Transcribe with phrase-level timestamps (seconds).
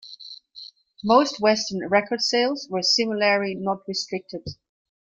[1.03, 4.43] Most Western record sales were similarly not restricted.